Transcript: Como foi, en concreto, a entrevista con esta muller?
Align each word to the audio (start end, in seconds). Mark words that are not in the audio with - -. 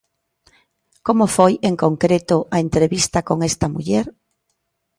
Como 1.07 1.25
foi, 1.35 1.53
en 1.69 1.75
concreto, 1.83 2.37
a 2.55 2.57
entrevista 2.65 3.19
con 3.27 3.37
esta 3.49 3.67
muller? 3.73 4.05